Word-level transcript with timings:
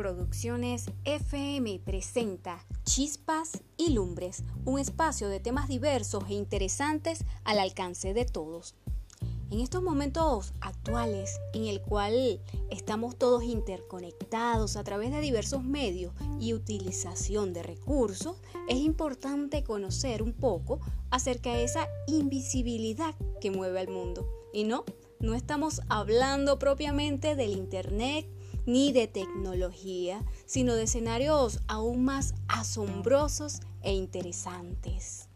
Producciones 0.00 0.86
FM 1.04 1.78
presenta 1.84 2.64
Chispas 2.84 3.60
y 3.76 3.92
Lumbres, 3.92 4.44
un 4.64 4.78
espacio 4.78 5.28
de 5.28 5.40
temas 5.40 5.68
diversos 5.68 6.24
e 6.30 6.32
interesantes 6.32 7.22
al 7.44 7.58
alcance 7.58 8.14
de 8.14 8.24
todos. 8.24 8.74
En 9.50 9.60
estos 9.60 9.82
momentos 9.82 10.54
actuales, 10.62 11.38
en 11.52 11.66
el 11.66 11.82
cual 11.82 12.40
estamos 12.70 13.18
todos 13.18 13.42
interconectados 13.42 14.76
a 14.76 14.84
través 14.84 15.10
de 15.10 15.20
diversos 15.20 15.64
medios 15.64 16.14
y 16.40 16.54
utilización 16.54 17.52
de 17.52 17.62
recursos, 17.62 18.38
es 18.70 18.78
importante 18.78 19.62
conocer 19.62 20.22
un 20.22 20.32
poco 20.32 20.80
acerca 21.10 21.52
de 21.52 21.64
esa 21.64 21.86
invisibilidad 22.06 23.14
que 23.42 23.50
mueve 23.50 23.80
al 23.80 23.88
mundo. 23.88 24.26
Y 24.54 24.64
no, 24.64 24.86
no 25.18 25.34
estamos 25.34 25.82
hablando 25.90 26.58
propiamente 26.58 27.36
del 27.36 27.50
Internet, 27.50 28.26
ni 28.66 28.92
de 28.92 29.06
tecnología, 29.06 30.24
sino 30.46 30.74
de 30.74 30.84
escenarios 30.84 31.60
aún 31.68 32.04
más 32.04 32.34
asombrosos 32.48 33.60
e 33.82 33.94
interesantes. 33.94 35.28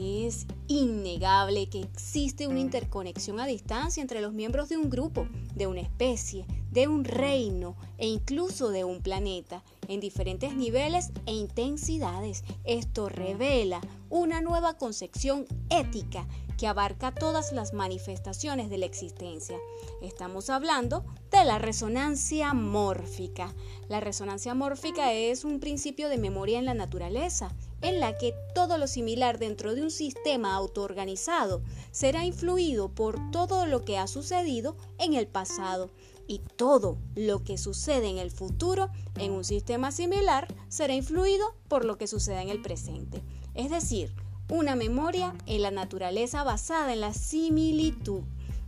Es 0.00 0.46
innegable 0.68 1.68
que 1.68 1.80
existe 1.80 2.46
una 2.46 2.60
interconexión 2.60 3.40
a 3.40 3.46
distancia 3.46 4.00
entre 4.00 4.20
los 4.20 4.32
miembros 4.32 4.68
de 4.68 4.76
un 4.76 4.88
grupo, 4.88 5.26
de 5.56 5.66
una 5.66 5.80
especie, 5.80 6.46
de 6.70 6.86
un 6.86 7.04
reino 7.04 7.76
e 7.98 8.06
incluso 8.06 8.70
de 8.70 8.84
un 8.84 9.02
planeta, 9.02 9.64
en 9.88 9.98
diferentes 9.98 10.54
niveles 10.54 11.10
e 11.26 11.34
intensidades. 11.34 12.44
Esto 12.64 13.08
revela 13.08 13.80
una 14.08 14.40
nueva 14.40 14.74
concepción 14.78 15.46
ética 15.68 16.26
que 16.62 16.68
abarca 16.68 17.12
todas 17.12 17.50
las 17.50 17.72
manifestaciones 17.72 18.70
de 18.70 18.78
la 18.78 18.86
existencia. 18.86 19.58
Estamos 20.00 20.48
hablando 20.48 21.04
de 21.32 21.44
la 21.44 21.58
resonancia 21.58 22.54
mórfica. 22.54 23.52
La 23.88 23.98
resonancia 23.98 24.54
mórfica 24.54 25.12
es 25.12 25.44
un 25.44 25.58
principio 25.58 26.08
de 26.08 26.18
memoria 26.18 26.60
en 26.60 26.64
la 26.64 26.74
naturaleza, 26.74 27.52
en 27.80 27.98
la 27.98 28.16
que 28.16 28.32
todo 28.54 28.78
lo 28.78 28.86
similar 28.86 29.40
dentro 29.40 29.74
de 29.74 29.82
un 29.82 29.90
sistema 29.90 30.54
autoorganizado 30.54 31.62
será 31.90 32.24
influido 32.24 32.90
por 32.90 33.18
todo 33.32 33.66
lo 33.66 33.84
que 33.84 33.98
ha 33.98 34.06
sucedido 34.06 34.76
en 35.00 35.14
el 35.14 35.26
pasado 35.26 35.90
y 36.28 36.42
todo 36.54 36.96
lo 37.16 37.42
que 37.42 37.58
sucede 37.58 38.08
en 38.08 38.18
el 38.18 38.30
futuro 38.30 38.88
en 39.18 39.32
un 39.32 39.42
sistema 39.42 39.90
similar 39.90 40.46
será 40.68 40.94
influido 40.94 41.56
por 41.66 41.84
lo 41.84 41.98
que 41.98 42.06
sucede 42.06 42.40
en 42.40 42.50
el 42.50 42.62
presente. 42.62 43.20
Es 43.54 43.68
decir, 43.68 44.14
una 44.52 44.76
memoria 44.76 45.34
en 45.46 45.62
la 45.62 45.70
naturaleza 45.70 46.44
basada 46.44 46.92
en 46.92 47.00
la 47.00 47.14
similitud 47.14 48.20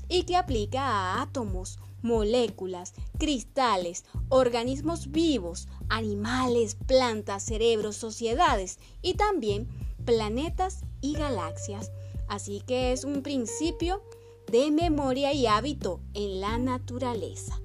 y 0.09 0.23
que 0.23 0.35
aplica 0.35 0.81
a 0.83 1.21
átomos, 1.21 1.79
moléculas, 2.01 2.95
cristales, 3.19 4.07
organismos 4.31 5.11
vivos, 5.11 5.69
animales, 5.91 6.75
plantas, 6.87 7.43
cerebros, 7.43 7.97
sociedades 7.97 8.79
y 9.03 9.15
también 9.15 9.69
planetas 10.07 10.81
y 11.03 11.17
galaxias. 11.17 11.93
Así 12.29 12.63
que 12.67 12.93
es 12.93 13.05
un 13.05 13.23
principio 13.23 14.03
de 14.51 14.71
memoria 14.71 15.35
y 15.35 15.47
hábito 15.47 16.01
en 16.15 16.41
la 16.41 16.57
naturaleza. 16.57 17.61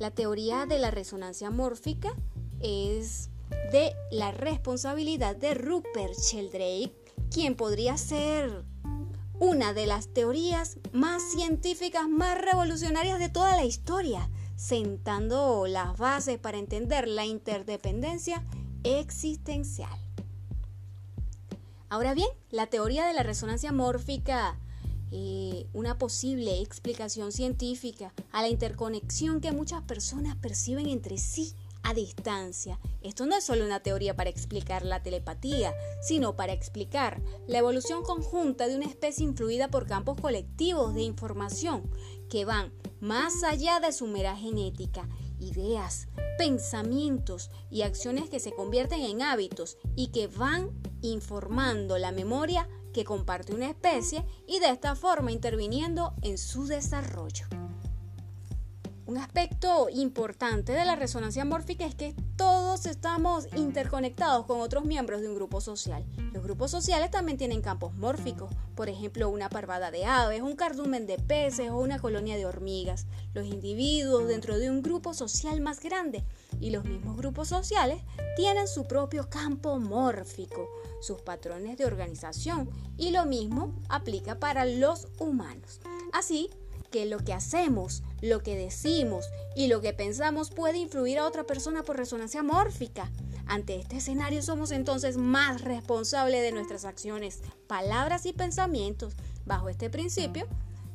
La 0.00 0.10
teoría 0.10 0.66
de 0.66 0.80
la 0.80 0.90
resonancia 0.90 1.50
mórfica 1.50 2.16
es 2.58 3.30
de 3.70 3.94
la 4.10 4.32
responsabilidad 4.32 5.36
de 5.36 5.54
Rupert 5.54 6.18
Sheldrake 6.18 7.03
quien 7.34 7.56
podría 7.56 7.96
ser 7.96 8.62
una 9.40 9.72
de 9.72 9.86
las 9.86 10.06
teorías 10.06 10.78
más 10.92 11.20
científicas, 11.32 12.08
más 12.08 12.40
revolucionarias 12.40 13.18
de 13.18 13.28
toda 13.28 13.56
la 13.56 13.64
historia, 13.64 14.30
sentando 14.54 15.66
las 15.66 15.98
bases 15.98 16.38
para 16.38 16.58
entender 16.58 17.08
la 17.08 17.26
interdependencia 17.26 18.44
existencial. 18.84 19.98
Ahora 21.88 22.14
bien, 22.14 22.28
la 22.50 22.68
teoría 22.68 23.04
de 23.04 23.14
la 23.14 23.24
resonancia 23.24 23.72
mórfica, 23.72 24.56
eh, 25.10 25.66
una 25.72 25.98
posible 25.98 26.60
explicación 26.60 27.32
científica 27.32 28.12
a 28.30 28.42
la 28.42 28.48
interconexión 28.48 29.40
que 29.40 29.50
muchas 29.50 29.82
personas 29.82 30.36
perciben 30.36 30.86
entre 30.86 31.18
sí 31.18 31.56
a 31.84 31.94
distancia. 31.94 32.80
Esto 33.02 33.26
no 33.26 33.36
es 33.36 33.44
solo 33.44 33.64
una 33.64 33.80
teoría 33.80 34.16
para 34.16 34.30
explicar 34.30 34.84
la 34.84 35.02
telepatía, 35.02 35.72
sino 36.02 36.34
para 36.34 36.52
explicar 36.52 37.22
la 37.46 37.58
evolución 37.58 38.02
conjunta 38.02 38.66
de 38.66 38.76
una 38.76 38.86
especie 38.86 39.24
influida 39.24 39.68
por 39.68 39.86
campos 39.86 40.20
colectivos 40.20 40.94
de 40.94 41.02
información 41.02 41.88
que 42.28 42.44
van 42.44 42.72
más 43.00 43.44
allá 43.44 43.80
de 43.80 43.92
su 43.92 44.06
mera 44.06 44.34
genética, 44.34 45.08
ideas, 45.38 46.08
pensamientos 46.38 47.50
y 47.70 47.82
acciones 47.82 48.28
que 48.30 48.40
se 48.40 48.52
convierten 48.52 49.00
en 49.02 49.22
hábitos 49.22 49.76
y 49.94 50.08
que 50.08 50.26
van 50.26 50.70
informando 51.02 51.98
la 51.98 52.12
memoria 52.12 52.68
que 52.94 53.04
comparte 53.04 53.54
una 53.54 53.68
especie 53.68 54.24
y 54.46 54.60
de 54.60 54.70
esta 54.70 54.94
forma 54.94 55.32
interviniendo 55.32 56.14
en 56.22 56.38
su 56.38 56.66
desarrollo. 56.66 57.46
Un 59.06 59.18
aspecto 59.18 59.90
importante 59.90 60.72
de 60.72 60.82
la 60.86 60.96
resonancia 60.96 61.44
mórfica 61.44 61.84
es 61.84 61.94
que 61.94 62.14
todos 62.36 62.86
estamos 62.86 63.46
interconectados 63.54 64.46
con 64.46 64.62
otros 64.62 64.86
miembros 64.86 65.20
de 65.20 65.28
un 65.28 65.34
grupo 65.34 65.60
social. 65.60 66.02
Los 66.32 66.42
grupos 66.42 66.70
sociales 66.70 67.10
también 67.10 67.36
tienen 67.36 67.60
campos 67.60 67.94
mórficos, 67.96 68.50
por 68.74 68.88
ejemplo, 68.88 69.28
una 69.28 69.50
parvada 69.50 69.90
de 69.90 70.06
aves, 70.06 70.40
un 70.40 70.56
cardumen 70.56 71.06
de 71.06 71.18
peces 71.18 71.70
o 71.70 71.76
una 71.76 71.98
colonia 71.98 72.36
de 72.36 72.46
hormigas. 72.46 73.06
Los 73.34 73.44
individuos 73.44 74.26
dentro 74.26 74.58
de 74.58 74.70
un 74.70 74.80
grupo 74.80 75.12
social 75.12 75.60
más 75.60 75.80
grande 75.80 76.24
y 76.58 76.70
los 76.70 76.84
mismos 76.84 77.18
grupos 77.18 77.48
sociales 77.48 78.00
tienen 78.36 78.66
su 78.66 78.84
propio 78.84 79.28
campo 79.28 79.78
mórfico, 79.78 80.66
sus 81.02 81.20
patrones 81.20 81.76
de 81.76 81.84
organización 81.84 82.70
y 82.96 83.10
lo 83.10 83.26
mismo 83.26 83.74
aplica 83.90 84.40
para 84.40 84.64
los 84.64 85.08
humanos. 85.18 85.80
Así, 86.14 86.48
que 86.94 87.06
lo 87.06 87.18
que 87.18 87.32
hacemos, 87.32 88.04
lo 88.20 88.44
que 88.44 88.54
decimos 88.54 89.28
y 89.56 89.66
lo 89.66 89.80
que 89.80 89.92
pensamos 89.92 90.50
puede 90.50 90.78
influir 90.78 91.18
a 91.18 91.26
otra 91.26 91.42
persona 91.42 91.82
por 91.82 91.96
resonancia 91.96 92.44
mórfica. 92.44 93.10
Ante 93.46 93.74
este 93.74 93.96
escenario 93.96 94.42
somos 94.42 94.70
entonces 94.70 95.16
más 95.16 95.62
responsables 95.62 96.40
de 96.40 96.52
nuestras 96.52 96.84
acciones, 96.84 97.40
palabras 97.66 98.26
y 98.26 98.32
pensamientos 98.32 99.14
bajo 99.44 99.68
este 99.68 99.90
principio 99.90 100.46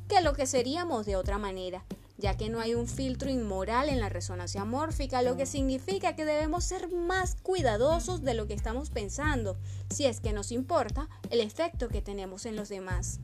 que 0.08 0.22
lo 0.22 0.32
que 0.32 0.46
seríamos 0.46 1.04
de 1.04 1.16
otra 1.16 1.36
manera, 1.36 1.84
ya 2.16 2.34
que 2.34 2.48
no 2.48 2.60
hay 2.60 2.74
un 2.74 2.88
filtro 2.88 3.28
inmoral 3.28 3.90
en 3.90 4.00
la 4.00 4.08
resonancia 4.08 4.64
mórfica, 4.64 5.20
lo 5.20 5.36
que 5.36 5.44
significa 5.44 6.16
que 6.16 6.24
debemos 6.24 6.64
ser 6.64 6.90
más 6.90 7.34
cuidadosos 7.42 8.22
de 8.22 8.32
lo 8.32 8.46
que 8.46 8.54
estamos 8.54 8.88
pensando, 8.88 9.58
si 9.90 10.06
es 10.06 10.20
que 10.20 10.32
nos 10.32 10.50
importa 10.50 11.10
el 11.28 11.42
efecto 11.42 11.88
que 11.88 12.00
tenemos 12.00 12.46
en 12.46 12.56
los 12.56 12.70
demás. 12.70 13.20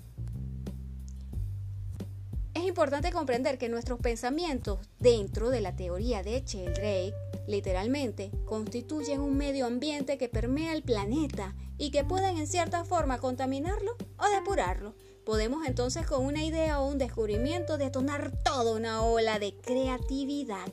Importante 2.67 3.13
comprender 3.13 3.59
que 3.59 3.69
nuestros 3.69 4.01
pensamientos 4.01 4.81
dentro 4.99 5.51
de 5.51 5.61
la 5.61 5.77
teoría 5.77 6.25
de 6.25 6.43
Sheldrake 6.45 7.15
literalmente 7.47 8.33
constituyen 8.45 9.21
un 9.21 9.37
medio 9.37 9.67
ambiente 9.67 10.19
que 10.19 10.29
permea 10.29 10.73
el 10.73 10.83
planeta 10.83 11.55
y 11.79 11.93
que 11.93 12.03
pueden 12.03 12.39
en 12.39 12.49
cierta 12.49 12.85
forma 12.85 13.19
contaminarlo 13.21 13.93
o 14.19 14.29
depurarlo. 14.31 14.97
Podemos 15.25 15.65
entonces 15.65 16.09
con 16.09 16.25
una 16.25 16.45
idea 16.45 16.81
o 16.81 16.89
un 16.89 16.99
descubrimiento 16.99 17.79
detonar 17.79 18.33
toda 18.43 18.75
una 18.75 19.05
ola 19.05 19.39
de 19.39 19.55
creatividad. 19.55 20.67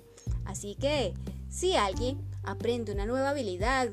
Así 0.45 0.73
que 0.73 1.13
si 1.51 1.75
alguien 1.75 2.27
aprende 2.41 2.91
una 2.91 3.05
nueva 3.05 3.29
habilidad, 3.29 3.89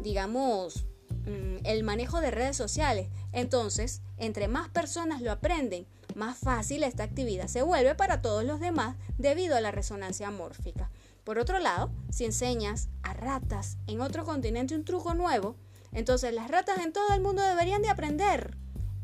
digamos 0.00 0.84
mm, 1.26 1.66
el 1.66 1.82
manejo 1.82 2.20
de 2.20 2.30
redes 2.30 2.56
sociales, 2.56 3.08
entonces 3.32 4.00
entre 4.16 4.46
más 4.46 4.68
personas 4.68 5.22
lo 5.22 5.32
aprenden, 5.32 5.88
más 6.16 6.38
fácil 6.38 6.82
esta 6.82 7.02
actividad 7.02 7.48
se 7.48 7.62
vuelve 7.62 7.94
para 7.94 8.22
todos 8.22 8.44
los 8.44 8.60
demás 8.60 8.96
debido 9.18 9.56
a 9.56 9.60
la 9.60 9.70
resonancia 9.70 10.30
mórfica. 10.30 10.90
Por 11.24 11.38
otro 11.38 11.58
lado, 11.58 11.92
si 12.10 12.24
enseñas 12.24 12.88
a 13.02 13.14
ratas 13.14 13.78
en 13.86 14.00
otro 14.00 14.24
continente 14.24 14.74
un 14.74 14.84
truco 14.84 15.14
nuevo, 15.14 15.56
entonces 15.92 16.34
las 16.34 16.50
ratas 16.50 16.78
en 16.78 16.92
todo 16.92 17.12
el 17.14 17.20
mundo 17.20 17.42
deberían 17.42 17.82
de 17.82 17.90
aprender 17.90 18.56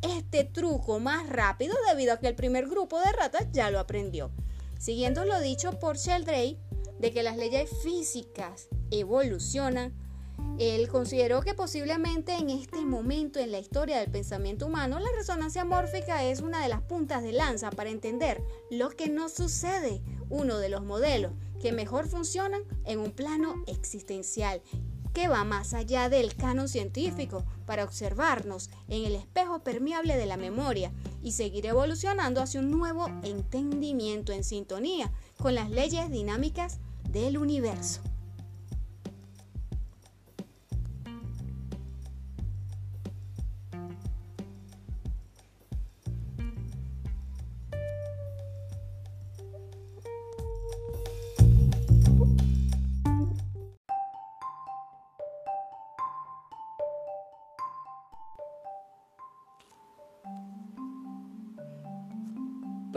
este 0.02 0.44
truco 0.44 1.00
más 1.00 1.28
rápido 1.28 1.76
debido 1.88 2.12
a 2.12 2.18
que 2.18 2.28
el 2.28 2.34
primer 2.34 2.68
grupo 2.68 2.98
de 3.00 3.12
ratas 3.12 3.46
ya 3.52 3.70
lo 3.70 3.78
aprendió. 3.78 4.30
Siguiendo 4.78 5.24
lo 5.24 5.40
dicho 5.40 5.78
por 5.78 5.96
Sheldrake 5.96 6.58
de 6.98 7.12
que 7.12 7.22
las 7.22 7.36
leyes 7.36 7.70
físicas 7.82 8.68
evolucionan 8.90 9.92
él 10.58 10.88
consideró 10.88 11.40
que 11.40 11.54
posiblemente 11.54 12.34
en 12.34 12.50
este 12.50 12.84
momento 12.84 13.38
en 13.38 13.52
la 13.52 13.60
historia 13.60 13.98
del 13.98 14.10
pensamiento 14.10 14.66
humano 14.66 14.98
la 14.98 15.10
resonancia 15.16 15.64
mórfica 15.64 16.24
es 16.24 16.40
una 16.40 16.60
de 16.62 16.68
las 16.68 16.82
puntas 16.82 17.22
de 17.22 17.32
lanza 17.32 17.70
para 17.70 17.90
entender 17.90 18.42
lo 18.70 18.90
que 18.90 19.08
nos 19.08 19.32
sucede, 19.32 20.02
uno 20.28 20.58
de 20.58 20.68
los 20.68 20.82
modelos 20.82 21.32
que 21.60 21.72
mejor 21.72 22.08
funcionan 22.08 22.62
en 22.84 22.98
un 22.98 23.12
plano 23.12 23.62
existencial 23.66 24.62
que 25.12 25.28
va 25.28 25.44
más 25.44 25.74
allá 25.74 26.08
del 26.08 26.34
canon 26.34 26.68
científico 26.68 27.44
para 27.66 27.84
observarnos 27.84 28.70
en 28.88 29.04
el 29.04 29.14
espejo 29.14 29.60
permeable 29.64 30.16
de 30.16 30.26
la 30.26 30.36
memoria 30.36 30.92
y 31.22 31.32
seguir 31.32 31.66
evolucionando 31.66 32.40
hacia 32.40 32.60
un 32.60 32.70
nuevo 32.70 33.06
entendimiento 33.22 34.32
en 34.32 34.44
sintonía 34.44 35.12
con 35.38 35.54
las 35.54 35.70
leyes 35.70 36.10
dinámicas 36.10 36.78
del 37.10 37.38
universo. 37.38 38.00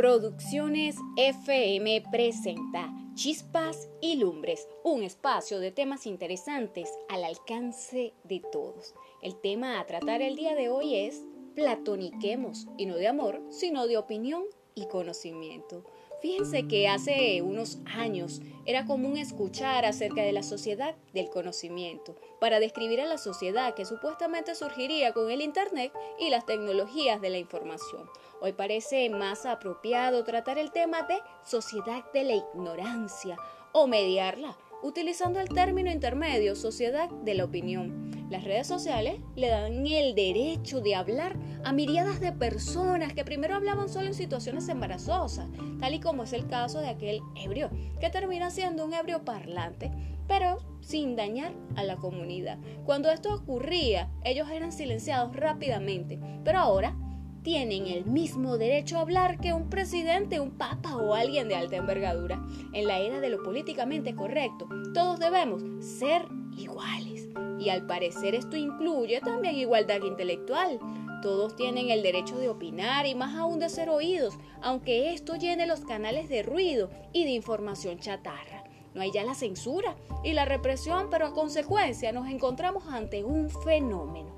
Producciones 0.01 0.95
FM 1.15 2.05
presenta 2.09 2.91
Chispas 3.13 3.87
y 4.01 4.15
Lumbres, 4.15 4.67
un 4.83 5.03
espacio 5.03 5.59
de 5.59 5.69
temas 5.69 6.07
interesantes 6.07 6.89
al 7.07 7.23
alcance 7.23 8.15
de 8.23 8.41
todos. 8.51 8.95
El 9.21 9.39
tema 9.39 9.79
a 9.79 9.85
tratar 9.85 10.23
el 10.23 10.35
día 10.35 10.55
de 10.55 10.69
hoy 10.69 10.95
es 10.95 11.21
Platoniquemos, 11.53 12.65
y 12.79 12.87
no 12.87 12.95
de 12.95 13.09
amor, 13.09 13.43
sino 13.51 13.85
de 13.85 13.99
opinión 13.99 14.45
y 14.73 14.87
conocimiento. 14.87 15.83
Fíjense 16.21 16.67
que 16.67 16.87
hace 16.87 17.41
unos 17.41 17.79
años 17.85 18.41
era 18.65 18.85
común 18.85 19.17
escuchar 19.17 19.85
acerca 19.85 20.21
de 20.21 20.31
la 20.31 20.43
sociedad 20.43 20.95
del 21.13 21.29
conocimiento 21.29 22.15
para 22.39 22.59
describir 22.59 23.01
a 23.01 23.07
la 23.07 23.17
sociedad 23.17 23.73
que 23.73 23.85
supuestamente 23.85 24.53
surgiría 24.53 25.13
con 25.13 25.31
el 25.31 25.41
Internet 25.41 25.91
y 26.19 26.29
las 26.29 26.45
tecnologías 26.45 27.21
de 27.21 27.31
la 27.31 27.39
información. 27.39 28.07
Hoy 28.39 28.53
parece 28.53 29.09
más 29.09 29.47
apropiado 29.47 30.23
tratar 30.23 30.59
el 30.59 30.71
tema 30.71 31.01
de 31.03 31.17
sociedad 31.43 32.03
de 32.13 32.23
la 32.23 32.35
ignorancia 32.35 33.37
o 33.71 33.87
mediarla 33.87 34.57
utilizando 34.83 35.39
el 35.39 35.49
término 35.49 35.91
intermedio 35.91 36.55
sociedad 36.55 37.09
de 37.09 37.35
la 37.35 37.45
opinión. 37.45 38.00
Las 38.31 38.45
redes 38.45 38.65
sociales 38.65 39.19
le 39.35 39.49
dan 39.49 39.85
el 39.85 40.15
derecho 40.15 40.79
de 40.79 40.95
hablar 40.95 41.35
a 41.65 41.73
miriadas 41.73 42.21
de 42.21 42.31
personas 42.31 43.11
que 43.11 43.25
primero 43.25 43.55
hablaban 43.55 43.89
solo 43.89 44.07
en 44.07 44.13
situaciones 44.13 44.69
embarazosas, 44.69 45.49
tal 45.81 45.93
y 45.93 45.99
como 45.99 46.23
es 46.23 46.31
el 46.31 46.47
caso 46.47 46.79
de 46.79 46.87
aquel 46.87 47.19
ebrio, 47.35 47.69
que 47.99 48.09
termina 48.09 48.49
siendo 48.49 48.85
un 48.85 48.93
ebrio 48.93 49.25
parlante, 49.25 49.91
pero 50.29 50.59
sin 50.79 51.17
dañar 51.17 51.51
a 51.75 51.83
la 51.83 51.97
comunidad. 51.97 52.57
Cuando 52.85 53.11
esto 53.11 53.33
ocurría, 53.33 54.09
ellos 54.23 54.49
eran 54.49 54.71
silenciados 54.71 55.35
rápidamente, 55.35 56.17
pero 56.45 56.59
ahora 56.59 56.95
tienen 57.43 57.85
el 57.87 58.05
mismo 58.05 58.57
derecho 58.57 58.97
a 58.97 59.01
hablar 59.01 59.41
que 59.41 59.51
un 59.51 59.69
presidente, 59.69 60.39
un 60.39 60.51
papa 60.51 60.95
o 60.95 61.15
alguien 61.15 61.49
de 61.49 61.55
alta 61.55 61.75
envergadura. 61.75 62.41
En 62.71 62.87
la 62.87 62.99
era 62.99 63.19
de 63.19 63.29
lo 63.29 63.43
políticamente 63.43 64.15
correcto, 64.15 64.69
todos 64.93 65.19
debemos 65.19 65.63
ser 65.83 66.21
iguales. 66.61 67.27
Y 67.59 67.69
al 67.69 67.85
parecer 67.85 68.35
esto 68.35 68.55
incluye 68.55 69.19
también 69.21 69.55
igualdad 69.55 70.01
intelectual. 70.03 70.79
Todos 71.21 71.55
tienen 71.55 71.89
el 71.89 72.01
derecho 72.01 72.37
de 72.37 72.49
opinar 72.49 73.05
y 73.05 73.13
más 73.13 73.35
aún 73.35 73.59
de 73.59 73.69
ser 73.69 73.89
oídos, 73.89 74.35
aunque 74.61 75.13
esto 75.13 75.35
llene 75.35 75.67
los 75.67 75.81
canales 75.81 76.29
de 76.29 76.41
ruido 76.41 76.89
y 77.13 77.25
de 77.25 77.31
información 77.31 77.99
chatarra. 77.99 78.63
No 78.93 79.01
hay 79.01 79.11
ya 79.11 79.23
la 79.23 79.35
censura 79.35 79.95
y 80.23 80.33
la 80.33 80.45
represión, 80.45 81.07
pero 81.09 81.27
a 81.27 81.33
consecuencia 81.33 82.11
nos 82.11 82.27
encontramos 82.27 82.87
ante 82.87 83.23
un 83.23 83.49
fenómeno. 83.49 84.29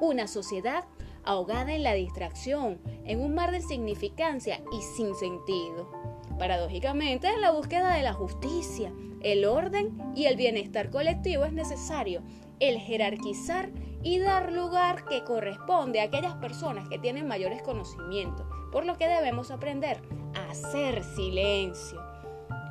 Una 0.00 0.26
sociedad 0.26 0.84
ahogada 1.24 1.74
en 1.74 1.82
la 1.82 1.94
distracción, 1.94 2.78
en 3.04 3.20
un 3.20 3.34
mar 3.34 3.50
de 3.50 3.60
significancia 3.60 4.60
y 4.72 4.82
sin 4.82 5.14
sentido. 5.14 5.90
Paradójicamente, 6.38 7.28
en 7.28 7.40
la 7.40 7.52
búsqueda 7.52 7.94
de 7.94 8.02
la 8.02 8.12
justicia, 8.12 8.92
el 9.22 9.44
orden 9.44 9.96
y 10.14 10.26
el 10.26 10.36
bienestar 10.36 10.90
colectivo 10.90 11.44
es 11.44 11.52
necesario 11.52 12.22
el 12.60 12.78
jerarquizar 12.78 13.70
y 14.02 14.18
dar 14.18 14.52
lugar 14.52 15.04
que 15.06 15.24
corresponde 15.24 16.00
a 16.00 16.04
aquellas 16.04 16.34
personas 16.34 16.88
que 16.88 16.98
tienen 16.98 17.26
mayores 17.26 17.62
conocimientos, 17.62 18.46
por 18.70 18.86
lo 18.86 18.96
que 18.96 19.08
debemos 19.08 19.50
aprender 19.50 20.00
a 20.34 20.50
hacer 20.50 21.02
silencio. 21.02 22.00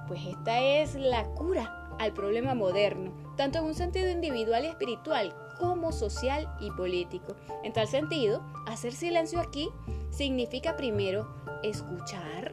Pues 0.07 0.25
esta 0.25 0.62
es 0.62 0.95
la 0.95 1.24
cura 1.33 1.89
al 2.00 2.13
problema 2.13 2.56
moderno, 2.56 3.12
tanto 3.36 3.59
en 3.59 3.65
un 3.65 3.74
sentido 3.74 4.09
individual 4.09 4.63
y 4.65 4.68
espiritual 4.68 5.36
como 5.59 5.92
social 5.92 6.53
y 6.59 6.71
político. 6.71 7.36
En 7.63 7.74
tal 7.74 7.88
sentido, 7.88 8.44
hacer 8.68 8.94
silencio 8.94 9.39
aquí 9.39 9.69
significa 10.09 10.75
primero 10.75 11.27
escuchar, 11.63 12.51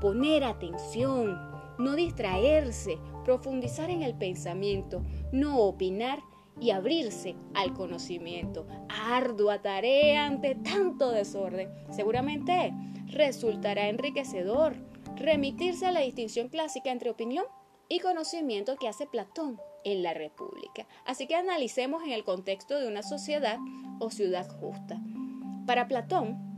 poner 0.00 0.44
atención, 0.44 1.40
no 1.78 1.94
distraerse, 1.94 2.98
profundizar 3.22 3.90
en 3.90 4.02
el 4.02 4.14
pensamiento, 4.14 5.02
no 5.32 5.58
opinar 5.58 6.20
y 6.60 6.70
abrirse 6.70 7.34
al 7.54 7.72
conocimiento. 7.72 8.66
Ardua 8.88 9.62
tarea 9.62 10.26
ante 10.26 10.54
tanto 10.54 11.10
desorden. 11.10 11.70
Seguramente 11.90 12.72
resultará 13.06 13.88
enriquecedor 13.88 14.74
remitirse 15.16 15.86
a 15.86 15.92
la 15.92 16.00
distinción 16.00 16.48
clásica 16.48 16.90
entre 16.90 17.10
opinión 17.10 17.44
y 17.88 18.00
conocimiento 18.00 18.76
que 18.76 18.88
hace 18.88 19.06
Platón 19.06 19.60
en 19.84 20.02
la 20.02 20.14
República. 20.14 20.86
Así 21.04 21.26
que 21.26 21.34
analicemos 21.34 22.02
en 22.04 22.12
el 22.12 22.24
contexto 22.24 22.78
de 22.78 22.88
una 22.88 23.02
sociedad 23.02 23.58
o 23.98 24.10
ciudad 24.10 24.48
justa. 24.60 25.00
Para 25.66 25.88
Platón, 25.88 26.51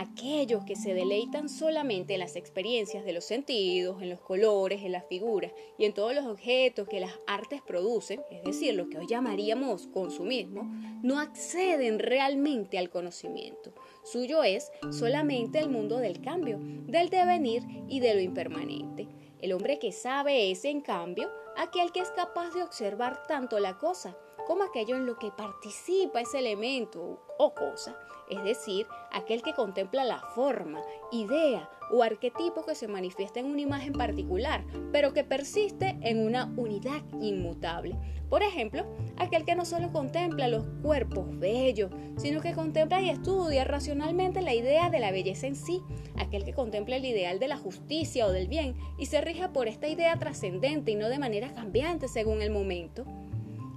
aquellos 0.00 0.64
que 0.64 0.76
se 0.76 0.94
deleitan 0.94 1.50
solamente 1.50 2.14
en 2.14 2.20
las 2.20 2.34
experiencias 2.34 3.04
de 3.04 3.12
los 3.12 3.24
sentidos, 3.24 4.00
en 4.00 4.08
los 4.08 4.20
colores, 4.20 4.82
en 4.82 4.92
las 4.92 5.04
figuras 5.06 5.52
y 5.78 5.84
en 5.84 5.92
todos 5.92 6.14
los 6.14 6.24
objetos 6.24 6.88
que 6.88 7.00
las 7.00 7.12
artes 7.26 7.60
producen, 7.60 8.22
es 8.30 8.42
decir, 8.44 8.74
lo 8.74 8.88
que 8.88 8.96
hoy 8.96 9.06
llamaríamos 9.06 9.88
consumismo, 9.88 10.62
no 11.02 11.20
acceden 11.20 11.98
realmente 11.98 12.78
al 12.78 12.88
conocimiento. 12.88 13.74
Suyo 14.02 14.42
es 14.42 14.72
solamente 14.90 15.58
el 15.58 15.68
mundo 15.68 15.98
del 15.98 16.22
cambio, 16.22 16.58
del 16.60 17.10
devenir 17.10 17.62
y 17.86 18.00
de 18.00 18.14
lo 18.14 18.20
impermanente. 18.20 19.06
El 19.40 19.52
hombre 19.52 19.78
que 19.78 19.92
sabe 19.92 20.50
es, 20.50 20.64
en 20.64 20.80
cambio, 20.80 21.30
aquel 21.58 21.92
que 21.92 22.00
es 22.00 22.10
capaz 22.12 22.54
de 22.54 22.62
observar 22.62 23.26
tanto 23.26 23.58
la 23.58 23.76
cosa 23.76 24.16
como 24.50 24.64
aquello 24.64 24.96
en 24.96 25.06
lo 25.06 25.16
que 25.16 25.30
participa 25.30 26.20
ese 26.20 26.40
elemento 26.40 27.22
o 27.38 27.54
cosa, 27.54 27.96
es 28.28 28.42
decir, 28.42 28.84
aquel 29.12 29.42
que 29.42 29.54
contempla 29.54 30.02
la 30.02 30.18
forma, 30.18 30.82
idea 31.12 31.70
o 31.92 32.02
arquetipo 32.02 32.66
que 32.66 32.74
se 32.74 32.88
manifiesta 32.88 33.38
en 33.38 33.46
una 33.46 33.60
imagen 33.60 33.92
particular, 33.92 34.64
pero 34.90 35.12
que 35.12 35.22
persiste 35.22 35.96
en 36.00 36.26
una 36.26 36.52
unidad 36.56 37.00
inmutable. 37.20 37.96
Por 38.28 38.42
ejemplo, 38.42 38.84
aquel 39.18 39.44
que 39.44 39.54
no 39.54 39.64
solo 39.64 39.92
contempla 39.92 40.48
los 40.48 40.64
cuerpos 40.82 41.26
bellos, 41.38 41.92
sino 42.16 42.40
que 42.40 42.52
contempla 42.52 43.00
y 43.00 43.08
estudia 43.08 43.62
racionalmente 43.62 44.42
la 44.42 44.52
idea 44.52 44.90
de 44.90 44.98
la 44.98 45.12
belleza 45.12 45.46
en 45.46 45.54
sí, 45.54 45.80
aquel 46.16 46.44
que 46.44 46.54
contempla 46.54 46.96
el 46.96 47.04
ideal 47.04 47.38
de 47.38 47.46
la 47.46 47.56
justicia 47.56 48.26
o 48.26 48.32
del 48.32 48.48
bien 48.48 48.74
y 48.98 49.06
se 49.06 49.20
rija 49.20 49.52
por 49.52 49.68
esta 49.68 49.86
idea 49.86 50.18
trascendente 50.18 50.90
y 50.90 50.96
no 50.96 51.08
de 51.08 51.20
manera 51.20 51.54
cambiante 51.54 52.08
según 52.08 52.42
el 52.42 52.50
momento. 52.50 53.06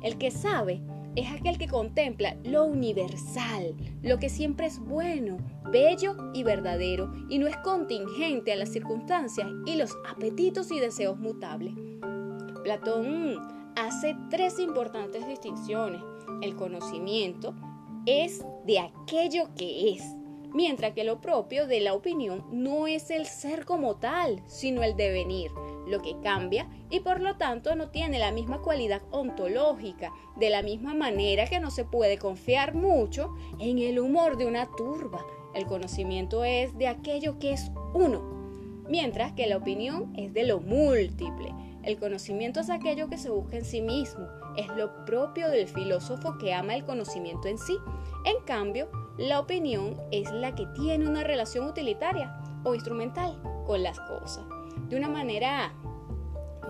El 0.04 0.18
que 0.18 0.32
sabe 0.32 0.82
es 1.16 1.32
aquel 1.32 1.58
que 1.58 1.68
contempla 1.68 2.36
lo 2.44 2.66
universal, 2.66 3.74
lo 4.02 4.20
que 4.20 4.30
siempre 4.30 4.66
es 4.66 4.80
bueno, 4.80 5.38
bello 5.72 6.16
y 6.34 6.44
verdadero, 6.44 7.14
y 7.30 7.38
no 7.40 7.48
es 7.48 7.56
contingente 7.58 8.52
a 8.52 8.58
las 8.58 8.70
circunstancias 8.70 9.48
y 9.66 9.76
los 9.76 9.96
apetitos 10.10 10.72
y 10.72 10.80
deseos 10.80 11.18
mutables. 11.18 11.74
Platón 12.64 13.38
hace 13.76 14.16
tres 14.30 14.60
importantes 14.60 15.26
distinciones. 15.28 16.02
El 16.42 16.56
conocimiento 16.56 17.54
es 18.06 18.46
de 18.66 18.80
aquello 18.80 19.50
que 19.56 19.92
es, 19.92 20.04
mientras 20.54 20.94
que 20.94 21.04
lo 21.04 21.22
propio 21.22 21.66
de 21.68 21.80
la 21.80 21.94
opinión 21.94 22.44
no 22.52 22.88
es 22.88 23.10
el 23.10 23.26
ser 23.26 23.66
como 23.66 23.96
tal, 23.96 24.44
sino 24.48 24.84
el 24.84 24.96
devenir, 24.98 25.52
lo 25.88 26.02
que 26.02 26.16
cambia 26.22 26.68
y 26.90 27.00
por 27.02 27.22
lo 27.22 27.36
tanto 27.36 27.76
no 27.76 27.90
tiene 27.90 28.20
la 28.20 28.32
misma 28.32 28.62
cualidad 28.62 29.02
ontológica, 29.12 30.14
de 30.38 30.50
la 30.50 30.62
misma 30.62 30.94
manera 30.94 31.48
que 31.48 31.60
no 31.60 31.72
se 31.72 31.86
puede 31.86 32.18
confiar 32.18 32.74
mucho 32.76 33.34
en 33.60 33.80
el 33.80 34.00
humor 34.00 34.38
de 34.38 34.46
una 34.46 34.68
turba. 34.76 35.26
El 35.54 35.66
conocimiento 35.66 36.44
es 36.44 36.78
de 36.78 36.88
aquello 36.88 37.38
que 37.40 37.54
es 37.54 37.72
uno, 37.94 38.22
mientras 38.90 39.34
que 39.34 39.48
la 39.48 39.58
opinión 39.58 40.14
es 40.16 40.34
de 40.34 40.46
lo 40.46 40.60
múltiple. 40.60 41.54
El 41.84 42.00
conocimiento 42.00 42.62
es 42.62 42.70
aquello 42.70 43.10
que 43.10 43.18
se 43.18 43.30
busca 43.30 43.58
en 43.58 43.66
sí 43.66 43.82
mismo, 43.82 44.26
es 44.56 44.68
lo 44.70 45.06
propio 45.06 45.50
del 45.50 45.68
filósofo 45.68 46.38
que 46.38 46.54
ama 46.54 46.76
el 46.76 46.86
conocimiento 46.86 47.48
en 47.48 47.58
sí. 47.58 47.78
En 48.26 48.42
cambio, 48.46 48.90
la 49.18 49.40
opinión 49.40 49.98
es 50.12 50.32
la 50.32 50.56
que 50.56 50.66
tiene 50.68 51.08
una 51.08 51.24
relación 51.24 51.68
utilitaria 51.68 52.36
o 52.64 52.74
instrumental 52.74 53.38
con 53.66 53.84
las 53.84 54.00
cosas. 54.00 54.46
De 54.94 55.00
una 55.00 55.10
manera 55.10 55.74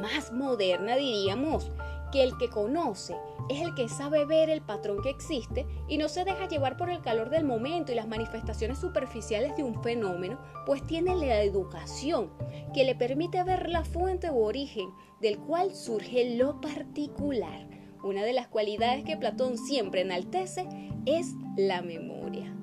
más 0.02 0.32
moderna 0.32 0.96
diríamos 0.96 1.70
que 2.14 2.24
el 2.24 2.38
que 2.38 2.48
conoce 2.48 3.18
es 3.50 3.62
el 3.62 3.76
que 3.76 3.90
sabe 3.90 4.24
ver 4.24 4.50
el 4.50 4.62
patrón 4.62 5.02
que 5.02 5.10
existe 5.10 5.68
y 5.90 5.98
no 5.98 6.08
se 6.08 6.24
deja 6.24 6.48
llevar 6.48 6.78
por 6.78 6.90
el 6.90 7.02
calor 7.02 7.30
del 7.30 7.44
momento 7.44 7.92
y 7.92 7.96
las 7.96 8.08
manifestaciones 8.08 8.80
superficiales 8.80 9.58
de 9.58 9.64
un 9.66 9.84
fenómeno, 9.84 10.40
pues 10.66 10.88
tiene 10.88 11.18
la 11.18 11.42
educación 11.42 12.32
que 12.74 12.86
le 12.86 12.96
permite 12.96 13.44
ver 13.44 13.70
la 13.70 13.84
fuente 13.84 14.32
u 14.32 14.42
origen 14.42 14.90
del 15.20 15.38
cual 15.38 15.76
surge 15.76 16.38
lo 16.38 16.62
particular. 16.62 17.68
Una 18.06 18.24
de 18.24 18.32
las 18.32 18.48
cualidades 18.48 19.04
que 19.04 19.18
Platón 19.18 19.58
siempre 19.58 20.00
enaltece 20.00 20.66
es 21.06 21.34
la 21.58 21.82
memoria. 21.82 22.56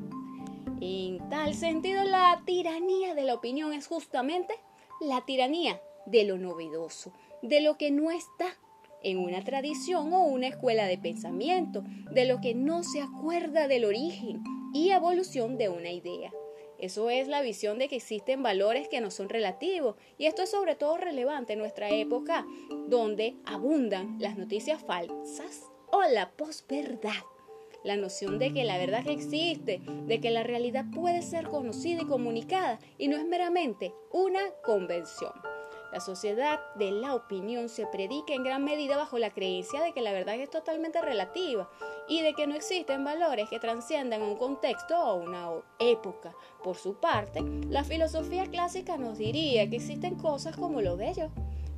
En 0.80 1.28
tal 1.28 1.52
sentido, 1.52 2.02
la 2.04 2.40
tiranía 2.46 3.14
de 3.14 3.24
la 3.24 3.34
opinión 3.34 3.74
es 3.74 3.86
justamente 3.86 4.54
la 5.00 5.24
tiranía 5.24 5.80
de 6.06 6.24
lo 6.24 6.38
novedoso, 6.38 7.12
de 7.42 7.60
lo 7.60 7.76
que 7.76 7.90
no 7.90 8.10
está 8.10 8.58
en 9.02 9.18
una 9.18 9.42
tradición 9.42 10.12
o 10.12 10.24
una 10.24 10.48
escuela 10.48 10.86
de 10.86 10.98
pensamiento, 10.98 11.84
de 12.10 12.26
lo 12.26 12.40
que 12.40 12.54
no 12.54 12.82
se 12.82 13.00
acuerda 13.00 13.66
del 13.68 13.84
origen 13.84 14.42
y 14.74 14.90
evolución 14.90 15.56
de 15.56 15.68
una 15.68 15.90
idea. 15.90 16.32
Eso 16.78 17.10
es 17.10 17.28
la 17.28 17.42
visión 17.42 17.78
de 17.78 17.88
que 17.88 17.96
existen 17.96 18.42
valores 18.42 18.88
que 18.88 19.02
no 19.02 19.10
son 19.10 19.28
relativos 19.28 19.96
y 20.16 20.26
esto 20.26 20.42
es 20.42 20.50
sobre 20.50 20.76
todo 20.76 20.96
relevante 20.96 21.52
en 21.52 21.58
nuestra 21.58 21.90
época 21.90 22.46
donde 22.88 23.36
abundan 23.44 24.16
las 24.18 24.38
noticias 24.38 24.82
falsas 24.82 25.70
o 25.92 26.02
la 26.02 26.30
posverdad. 26.32 27.22
La 27.82 27.96
noción 27.96 28.38
de 28.38 28.52
que 28.52 28.64
la 28.64 28.78
verdad 28.78 29.06
existe, 29.08 29.80
de 30.06 30.20
que 30.20 30.30
la 30.30 30.42
realidad 30.42 30.84
puede 30.94 31.22
ser 31.22 31.48
conocida 31.48 32.02
y 32.02 32.06
comunicada 32.06 32.78
y 32.98 33.08
no 33.08 33.16
es 33.16 33.24
meramente 33.24 33.94
una 34.12 34.40
convención. 34.62 35.32
La 35.92 35.98
sociedad 35.98 36.60
de 36.76 36.92
la 36.92 37.16
opinión 37.16 37.68
se 37.68 37.84
predica 37.86 38.32
en 38.32 38.44
gran 38.44 38.64
medida 38.64 38.96
bajo 38.96 39.18
la 39.18 39.30
creencia 39.30 39.82
de 39.82 39.92
que 39.92 40.02
la 40.02 40.12
verdad 40.12 40.36
es 40.36 40.48
totalmente 40.48 41.00
relativa 41.02 41.68
y 42.08 42.22
de 42.22 42.32
que 42.34 42.46
no 42.46 42.54
existen 42.54 43.02
valores 43.04 43.48
que 43.48 43.58
trasciendan 43.58 44.22
un 44.22 44.36
contexto 44.36 44.96
o 44.96 45.14
una 45.14 45.48
época. 45.80 46.32
Por 46.62 46.76
su 46.76 46.94
parte, 46.94 47.40
la 47.68 47.82
filosofía 47.82 48.46
clásica 48.46 48.98
nos 48.98 49.18
diría 49.18 49.68
que 49.68 49.76
existen 49.76 50.14
cosas 50.14 50.56
como 50.56 50.80
lo 50.80 50.96
bello, 50.96 51.30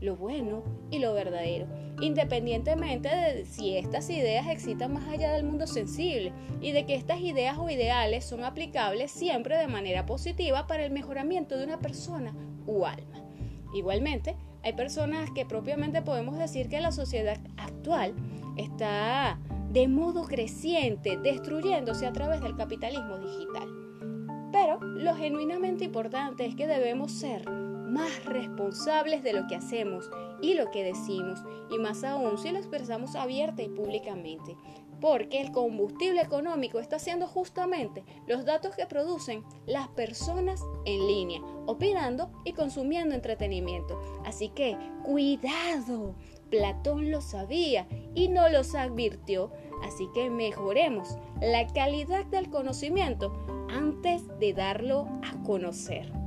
lo 0.02 0.16
bueno 0.16 0.64
y 0.90 0.98
lo 0.98 1.14
verdadero, 1.14 1.66
independientemente 2.00 3.08
de 3.08 3.44
si 3.46 3.76
estas 3.76 4.10
ideas 4.10 4.48
existan 4.48 4.92
más 4.92 5.08
allá 5.08 5.32
del 5.32 5.44
mundo 5.44 5.66
sensible 5.66 6.32
y 6.60 6.72
de 6.72 6.84
que 6.84 6.96
estas 6.96 7.20
ideas 7.20 7.56
o 7.56 7.70
ideales 7.70 8.24
son 8.24 8.44
aplicables 8.44 9.12
siempre 9.12 9.56
de 9.56 9.68
manera 9.68 10.04
positiva 10.04 10.66
para 10.66 10.84
el 10.84 10.90
mejoramiento 10.90 11.56
de 11.56 11.64
una 11.64 11.78
persona 11.78 12.34
u 12.66 12.84
alma. 12.84 13.24
Igualmente, 13.74 14.36
hay 14.64 14.74
personas 14.74 15.30
que 15.30 15.46
propiamente 15.46 16.02
podemos 16.02 16.36
decir 16.36 16.68
que 16.68 16.80
la 16.80 16.92
sociedad 16.92 17.38
actual 17.56 18.14
está 18.56 19.38
de 19.70 19.88
modo 19.88 20.24
creciente 20.24 21.16
destruyéndose 21.16 22.06
a 22.06 22.12
través 22.12 22.42
del 22.42 22.56
capitalismo 22.56 23.18
digital. 23.18 23.68
Pero 24.52 24.78
lo 24.80 25.14
genuinamente 25.14 25.84
importante 25.84 26.44
es 26.44 26.54
que 26.54 26.66
debemos 26.66 27.12
ser 27.12 27.48
más 27.92 28.24
responsables 28.24 29.22
de 29.22 29.34
lo 29.34 29.46
que 29.46 29.56
hacemos 29.56 30.08
y 30.40 30.54
lo 30.54 30.70
que 30.70 30.82
decimos, 30.82 31.40
y 31.70 31.78
más 31.78 32.02
aún 32.04 32.38
si 32.38 32.50
lo 32.50 32.58
expresamos 32.58 33.14
abierta 33.14 33.62
y 33.62 33.68
públicamente, 33.68 34.56
porque 35.00 35.40
el 35.40 35.50
combustible 35.50 36.22
económico 36.22 36.78
está 36.78 36.98
siendo 36.98 37.26
justamente 37.26 38.04
los 38.26 38.44
datos 38.44 38.74
que 38.76 38.86
producen 38.86 39.44
las 39.66 39.88
personas 39.88 40.62
en 40.86 41.06
línea, 41.06 41.42
opinando 41.66 42.30
y 42.44 42.52
consumiendo 42.52 43.14
entretenimiento. 43.14 44.00
Así 44.24 44.48
que 44.48 44.78
cuidado, 45.04 46.14
Platón 46.50 47.10
lo 47.10 47.20
sabía 47.20 47.88
y 48.14 48.28
no 48.28 48.48
los 48.48 48.74
advirtió, 48.74 49.50
así 49.82 50.08
que 50.14 50.30
mejoremos 50.30 51.16
la 51.40 51.66
calidad 51.66 52.24
del 52.26 52.48
conocimiento 52.48 53.32
antes 53.70 54.22
de 54.38 54.52
darlo 54.52 55.08
a 55.24 55.42
conocer. 55.42 56.21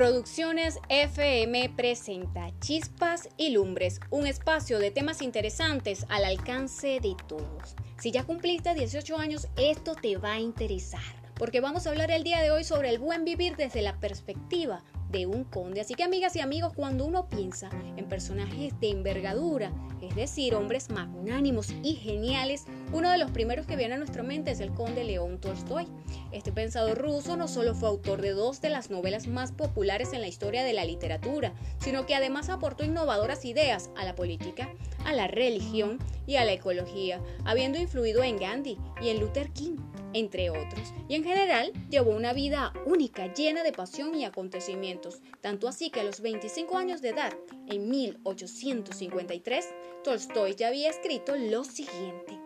Producciones 0.00 0.78
FM 0.88 1.74
presenta 1.76 2.58
Chispas 2.60 3.28
y 3.36 3.50
Lumbres, 3.50 4.00
un 4.08 4.26
espacio 4.26 4.78
de 4.78 4.90
temas 4.90 5.20
interesantes 5.20 6.06
al 6.08 6.24
alcance 6.24 7.00
de 7.00 7.14
todos. 7.28 7.76
Si 7.98 8.10
ya 8.10 8.24
cumpliste 8.24 8.72
18 8.72 9.18
años, 9.18 9.48
esto 9.58 9.94
te 9.94 10.16
va 10.16 10.32
a 10.32 10.40
interesar, 10.40 11.02
porque 11.34 11.60
vamos 11.60 11.86
a 11.86 11.90
hablar 11.90 12.10
el 12.12 12.24
día 12.24 12.40
de 12.40 12.50
hoy 12.50 12.64
sobre 12.64 12.88
el 12.88 12.98
buen 12.98 13.26
vivir 13.26 13.56
desde 13.56 13.82
la 13.82 14.00
perspectiva 14.00 14.82
de 15.10 15.26
un 15.26 15.44
conde. 15.44 15.80
Así 15.80 15.94
que 15.94 16.04
amigas 16.04 16.36
y 16.36 16.40
amigos, 16.40 16.72
cuando 16.74 17.04
uno 17.06 17.28
piensa 17.28 17.70
en 17.96 18.06
personajes 18.08 18.78
de 18.80 18.90
envergadura, 18.90 19.72
es 20.00 20.14
decir, 20.14 20.54
hombres 20.54 20.90
magnánimos 20.90 21.74
y 21.82 21.94
geniales, 21.94 22.64
uno 22.92 23.10
de 23.10 23.18
los 23.18 23.30
primeros 23.30 23.66
que 23.66 23.76
viene 23.76 23.94
a 23.94 23.98
nuestra 23.98 24.22
mente 24.22 24.50
es 24.50 24.60
el 24.60 24.72
conde 24.72 25.04
León 25.04 25.40
Tolstoy. 25.40 25.86
Este 26.32 26.52
pensador 26.52 26.98
ruso 26.98 27.36
no 27.36 27.48
solo 27.48 27.74
fue 27.74 27.88
autor 27.88 28.22
de 28.22 28.30
dos 28.30 28.60
de 28.60 28.70
las 28.70 28.90
novelas 28.90 29.26
más 29.26 29.52
populares 29.52 30.12
en 30.12 30.20
la 30.20 30.28
historia 30.28 30.64
de 30.64 30.72
la 30.72 30.84
literatura, 30.84 31.52
sino 31.78 32.06
que 32.06 32.14
además 32.14 32.48
aportó 32.48 32.84
innovadoras 32.84 33.44
ideas 33.44 33.90
a 33.96 34.04
la 34.04 34.14
política, 34.14 34.72
a 35.04 35.12
la 35.12 35.26
religión 35.26 35.98
y 36.26 36.36
a 36.36 36.44
la 36.44 36.52
ecología, 36.52 37.20
habiendo 37.44 37.78
influido 37.78 38.22
en 38.22 38.38
Gandhi 38.38 38.78
y 39.02 39.08
en 39.08 39.20
Luther 39.20 39.50
King 39.50 39.76
entre 40.12 40.50
otros, 40.50 40.92
y 41.08 41.14
en 41.14 41.24
general 41.24 41.72
llevó 41.88 42.10
una 42.10 42.32
vida 42.32 42.72
única, 42.86 43.32
llena 43.32 43.62
de 43.62 43.72
pasión 43.72 44.14
y 44.14 44.24
acontecimientos, 44.24 44.99
tanto 45.40 45.68
así 45.68 45.90
que 45.90 46.00
a 46.00 46.04
los 46.04 46.20
25 46.20 46.76
años 46.76 47.02
de 47.02 47.10
edad, 47.10 47.32
en 47.66 47.88
1853, 47.88 49.68
Tolstoy 50.04 50.54
ya 50.54 50.68
había 50.68 50.90
escrito 50.90 51.36
lo 51.36 51.64
siguiente. 51.64 52.38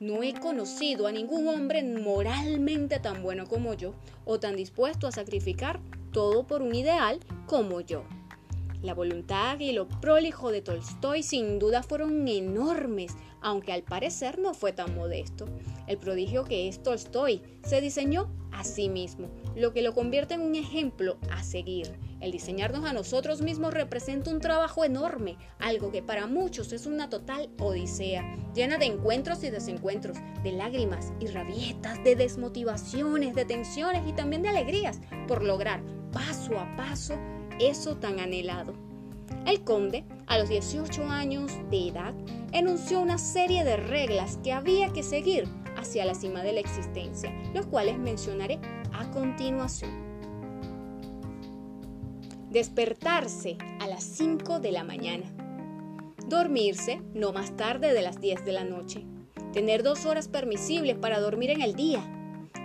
No 0.00 0.22
he 0.22 0.34
conocido 0.34 1.06
a 1.06 1.12
ningún 1.12 1.48
hombre 1.48 1.82
moralmente 1.82 2.98
tan 2.98 3.22
bueno 3.22 3.46
como 3.46 3.74
yo, 3.74 3.94
o 4.24 4.40
tan 4.40 4.56
dispuesto 4.56 5.06
a 5.06 5.12
sacrificar 5.12 5.80
todo 6.12 6.46
por 6.46 6.62
un 6.62 6.74
ideal 6.74 7.20
como 7.46 7.80
yo. 7.80 8.04
La 8.80 8.94
voluntad 8.94 9.58
y 9.58 9.72
lo 9.72 9.88
prolijo 9.88 10.52
de 10.52 10.62
Tolstoy 10.62 11.24
sin 11.24 11.58
duda 11.58 11.82
fueron 11.82 12.28
enormes, 12.28 13.16
aunque 13.40 13.72
al 13.72 13.82
parecer 13.82 14.38
no 14.38 14.54
fue 14.54 14.72
tan 14.72 14.94
modesto. 14.94 15.46
El 15.88 15.98
prodigio 15.98 16.44
que 16.44 16.68
es 16.68 16.80
Tolstoy 16.80 17.42
se 17.64 17.80
diseñó 17.80 18.30
a 18.52 18.62
sí 18.62 18.88
mismo, 18.88 19.30
lo 19.56 19.72
que 19.72 19.82
lo 19.82 19.94
convierte 19.94 20.34
en 20.34 20.42
un 20.42 20.54
ejemplo 20.54 21.18
a 21.30 21.42
seguir. 21.42 21.98
El 22.20 22.30
diseñarnos 22.30 22.84
a 22.84 22.92
nosotros 22.92 23.42
mismos 23.42 23.74
representa 23.74 24.30
un 24.30 24.40
trabajo 24.40 24.84
enorme, 24.84 25.36
algo 25.58 25.90
que 25.90 26.02
para 26.02 26.28
muchos 26.28 26.72
es 26.72 26.86
una 26.86 27.08
total 27.08 27.50
odisea, 27.58 28.36
llena 28.54 28.78
de 28.78 28.86
encuentros 28.86 29.42
y 29.42 29.50
desencuentros, 29.50 30.18
de 30.44 30.52
lágrimas 30.52 31.12
y 31.18 31.26
rabietas, 31.26 32.02
de 32.04 32.14
desmotivaciones, 32.14 33.34
de 33.34 33.44
tensiones 33.44 34.08
y 34.08 34.12
también 34.12 34.42
de 34.42 34.50
alegrías 34.50 35.00
por 35.26 35.42
lograr 35.42 35.82
paso 36.12 36.58
a 36.58 36.76
paso 36.76 37.14
eso 37.60 37.96
tan 37.96 38.20
anhelado. 38.20 38.74
El 39.46 39.62
conde, 39.62 40.04
a 40.26 40.38
los 40.38 40.48
18 40.48 41.04
años 41.04 41.52
de 41.70 41.88
edad, 41.88 42.14
enunció 42.52 43.00
una 43.00 43.18
serie 43.18 43.64
de 43.64 43.76
reglas 43.76 44.38
que 44.42 44.52
había 44.52 44.92
que 44.92 45.02
seguir 45.02 45.48
hacia 45.76 46.04
la 46.04 46.14
cima 46.14 46.42
de 46.42 46.52
la 46.52 46.60
existencia, 46.60 47.32
los 47.54 47.66
cuales 47.66 47.98
mencionaré 47.98 48.58
a 48.92 49.10
continuación. 49.10 49.90
Despertarse 52.50 53.58
a 53.80 53.86
las 53.86 54.02
5 54.02 54.60
de 54.60 54.72
la 54.72 54.84
mañana. 54.84 55.26
Dormirse 56.26 57.00
no 57.14 57.32
más 57.32 57.56
tarde 57.56 57.92
de 57.92 58.02
las 58.02 58.20
10 58.20 58.44
de 58.44 58.52
la 58.52 58.64
noche. 58.64 59.04
Tener 59.52 59.82
dos 59.82 60.04
horas 60.04 60.28
permisibles 60.28 60.96
para 60.96 61.20
dormir 61.20 61.50
en 61.50 61.62
el 61.62 61.74
día. 61.74 62.02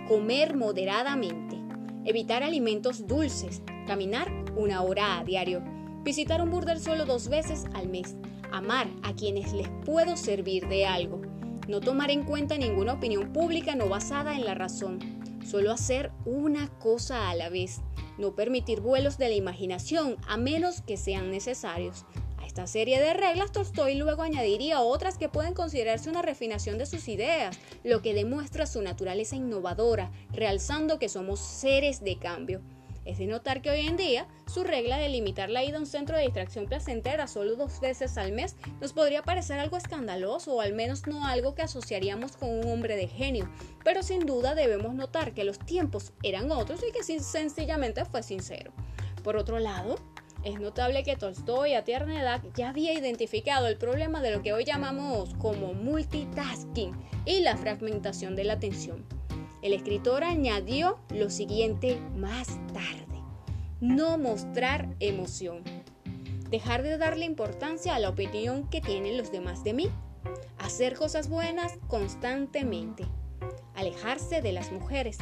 Comer 0.08 0.56
moderadamente. 0.56 1.56
Evitar 2.04 2.42
alimentos 2.42 3.06
dulces. 3.06 3.62
Caminar 3.86 4.43
una 4.56 4.82
hora 4.82 5.18
a 5.18 5.24
diario. 5.24 5.62
Visitar 6.02 6.42
un 6.42 6.50
burdel 6.50 6.80
solo 6.80 7.06
dos 7.06 7.28
veces 7.28 7.64
al 7.74 7.88
mes. 7.88 8.14
Amar 8.52 8.88
a 9.02 9.14
quienes 9.14 9.52
les 9.52 9.68
puedo 9.84 10.16
servir 10.16 10.68
de 10.68 10.86
algo. 10.86 11.20
No 11.66 11.80
tomar 11.80 12.10
en 12.10 12.24
cuenta 12.24 12.58
ninguna 12.58 12.92
opinión 12.92 13.32
pública 13.32 13.74
no 13.74 13.88
basada 13.88 14.34
en 14.34 14.44
la 14.44 14.54
razón. 14.54 14.98
Solo 15.44 15.72
hacer 15.72 16.12
una 16.24 16.68
cosa 16.78 17.30
a 17.30 17.34
la 17.34 17.48
vez. 17.48 17.80
No 18.18 18.34
permitir 18.34 18.80
vuelos 18.80 19.18
de 19.18 19.28
la 19.28 19.34
imaginación 19.34 20.16
a 20.28 20.36
menos 20.36 20.82
que 20.82 20.96
sean 20.96 21.30
necesarios. 21.30 22.04
A 22.38 22.46
esta 22.46 22.66
serie 22.66 23.00
de 23.00 23.14
reglas 23.14 23.52
Tolstoy 23.52 23.94
luego 23.94 24.22
añadiría 24.22 24.80
otras 24.80 25.16
que 25.16 25.30
pueden 25.30 25.54
considerarse 25.54 26.10
una 26.10 26.20
refinación 26.20 26.76
de 26.76 26.84
sus 26.84 27.08
ideas, 27.08 27.58
lo 27.82 28.02
que 28.02 28.12
demuestra 28.12 28.66
su 28.66 28.82
naturaleza 28.82 29.36
innovadora, 29.36 30.12
realzando 30.30 30.98
que 30.98 31.08
somos 31.08 31.40
seres 31.40 32.04
de 32.04 32.18
cambio. 32.18 32.60
Es 33.04 33.18
de 33.18 33.26
notar 33.26 33.60
que 33.60 33.70
hoy 33.70 33.86
en 33.86 33.96
día 33.96 34.26
su 34.46 34.64
regla 34.64 34.96
de 34.98 35.10
limitar 35.10 35.50
la 35.50 35.62
ida 35.62 35.76
a 35.76 35.80
un 35.80 35.86
centro 35.86 36.16
de 36.16 36.22
distracción 36.22 36.66
placentera 36.66 37.26
solo 37.26 37.54
dos 37.54 37.80
veces 37.80 38.16
al 38.16 38.32
mes 38.32 38.56
nos 38.80 38.92
podría 38.92 39.22
parecer 39.22 39.58
algo 39.58 39.76
escandaloso 39.76 40.54
o 40.54 40.60
al 40.60 40.72
menos 40.72 41.06
no 41.06 41.26
algo 41.26 41.54
que 41.54 41.62
asociaríamos 41.62 42.36
con 42.36 42.48
un 42.48 42.70
hombre 42.70 42.96
de 42.96 43.08
genio, 43.08 43.50
pero 43.84 44.02
sin 44.02 44.26
duda 44.26 44.54
debemos 44.54 44.94
notar 44.94 45.34
que 45.34 45.44
los 45.44 45.58
tiempos 45.58 46.12
eran 46.22 46.50
otros 46.50 46.80
y 46.88 46.92
que 46.92 47.02
sencillamente 47.02 48.04
fue 48.06 48.22
sincero. 48.22 48.72
Por 49.22 49.36
otro 49.36 49.58
lado, 49.58 49.96
es 50.44 50.60
notable 50.60 51.02
que 51.04 51.16
Tolstoy 51.16 51.74
a 51.74 51.84
tierna 51.84 52.20
edad 52.20 52.42
ya 52.54 52.68
había 52.70 52.92
identificado 52.92 53.66
el 53.66 53.78
problema 53.78 54.20
de 54.20 54.30
lo 54.30 54.42
que 54.42 54.52
hoy 54.52 54.64
llamamos 54.64 55.34
como 55.34 55.72
multitasking 55.72 56.92
y 57.24 57.40
la 57.40 57.56
fragmentación 57.56 58.36
de 58.36 58.44
la 58.44 58.54
atención. 58.54 59.04
El 59.64 59.72
escritor 59.72 60.24
añadió 60.24 60.98
lo 61.08 61.30
siguiente 61.30 61.98
más 62.14 62.48
tarde. 62.74 63.22
No 63.80 64.18
mostrar 64.18 64.94
emoción. 65.00 65.62
Dejar 66.50 66.82
de 66.82 66.98
darle 66.98 67.24
importancia 67.24 67.94
a 67.94 67.98
la 67.98 68.10
opinión 68.10 68.68
que 68.68 68.82
tienen 68.82 69.16
los 69.16 69.32
demás 69.32 69.64
de 69.64 69.72
mí. 69.72 69.90
Hacer 70.58 70.96
cosas 70.96 71.30
buenas 71.30 71.78
constantemente. 71.88 73.06
Alejarse 73.74 74.42
de 74.42 74.52
las 74.52 74.70
mujeres. 74.70 75.16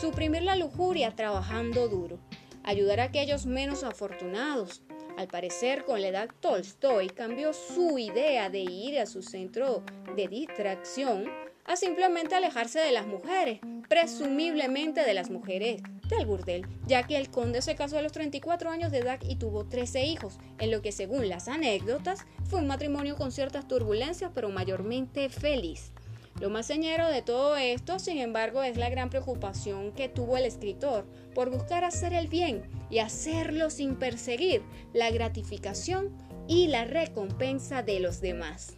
Suprimir 0.00 0.44
la 0.44 0.54
lujuria 0.54 1.16
trabajando 1.16 1.88
duro. 1.88 2.20
Ayudar 2.62 3.00
a 3.00 3.04
aquellos 3.04 3.46
menos 3.46 3.82
afortunados. 3.82 4.84
Al 5.16 5.26
parecer, 5.26 5.84
con 5.84 6.00
la 6.00 6.06
edad 6.06 6.28
Tolstoy 6.38 7.08
cambió 7.08 7.52
su 7.52 7.98
idea 7.98 8.50
de 8.50 8.60
ir 8.60 9.00
a 9.00 9.06
su 9.06 9.20
centro 9.20 9.82
de 10.14 10.28
distracción 10.28 11.24
a 11.68 11.76
simplemente 11.76 12.34
alejarse 12.34 12.80
de 12.80 12.92
las 12.92 13.06
mujeres, 13.06 13.60
presumiblemente 13.88 15.04
de 15.04 15.14
las 15.14 15.30
mujeres 15.30 15.82
del 16.08 16.24
burdel, 16.24 16.66
ya 16.86 17.06
que 17.06 17.18
el 17.18 17.30
conde 17.30 17.60
se 17.60 17.76
casó 17.76 17.98
a 17.98 18.02
los 18.02 18.12
34 18.12 18.70
años 18.70 18.90
de 18.90 18.98
edad 18.98 19.20
y 19.22 19.36
tuvo 19.36 19.66
13 19.66 20.04
hijos, 20.06 20.38
en 20.58 20.70
lo 20.70 20.80
que 20.80 20.92
según 20.92 21.28
las 21.28 21.46
anécdotas 21.46 22.24
fue 22.44 22.60
un 22.60 22.66
matrimonio 22.66 23.16
con 23.16 23.32
ciertas 23.32 23.68
turbulencias 23.68 24.32
pero 24.34 24.48
mayormente 24.48 25.28
feliz. 25.28 25.92
Lo 26.40 26.48
más 26.50 26.66
señero 26.66 27.08
de 27.08 27.20
todo 27.20 27.56
esto, 27.56 27.98
sin 27.98 28.18
embargo, 28.18 28.62
es 28.62 28.76
la 28.76 28.88
gran 28.88 29.10
preocupación 29.10 29.92
que 29.92 30.08
tuvo 30.08 30.36
el 30.36 30.44
escritor 30.44 31.04
por 31.34 31.50
buscar 31.50 31.84
hacer 31.84 32.14
el 32.14 32.28
bien 32.28 32.62
y 32.90 33.00
hacerlo 33.00 33.70
sin 33.70 33.96
perseguir 33.96 34.62
la 34.94 35.10
gratificación 35.10 36.16
y 36.46 36.68
la 36.68 36.84
recompensa 36.84 37.82
de 37.82 38.00
los 38.00 38.20
demás. 38.20 38.76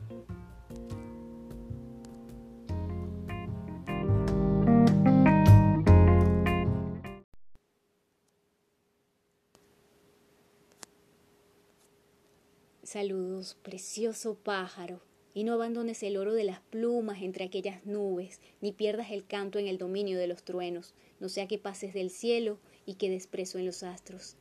Saludos, 12.92 13.56
precioso 13.62 14.35
pájaro, 14.35 15.00
y 15.32 15.44
no 15.44 15.52
abandones 15.52 16.02
el 16.02 16.16
oro 16.16 16.35
de 16.35 16.42
las 16.42 16.59
plumas 16.59 17.23
entre 17.23 17.44
aquellas 17.44 17.87
nubes, 17.87 18.40
ni 18.61 18.73
pierdas 18.73 19.12
el 19.12 19.25
canto 19.25 19.61
en 19.61 19.68
el 19.68 19.78
dominio 19.78 20.18
de 20.18 20.26
los 20.26 20.42
truenos, 20.42 20.92
no 21.20 21.28
sea 21.28 21.47
que 21.47 21.56
pases 21.56 21.94
del 21.94 22.11
cielo 22.11 22.59
y 22.87 22.94
quedes 22.94 23.28
preso 23.28 23.59
en 23.59 23.66
los 23.66 23.85
astros. 23.85 24.35